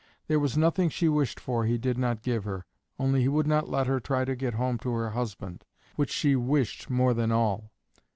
There 0.27 0.39
was 0.39 0.57
nothing 0.57 0.89
she 0.89 1.07
wished 1.07 1.39
for 1.39 1.65
he 1.65 1.77
did 1.77 1.95
not 1.95 2.23
give 2.23 2.43
her, 2.43 2.65
only 2.97 3.21
he 3.21 3.27
would 3.27 3.45
not 3.45 3.69
let 3.69 3.85
her 3.85 3.99
try 3.99 4.25
to 4.25 4.35
get 4.35 4.55
home 4.55 4.79
to 4.79 4.89
her 4.93 5.11
husband, 5.11 5.63
which 5.95 6.09
she 6.11 6.35
wished 6.35 6.89
more 6.89 7.13
than 7.13 7.31
all. 7.31 7.69